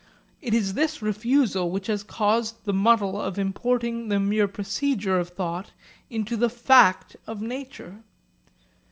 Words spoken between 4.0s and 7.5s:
the mere procedure of thought into the fact of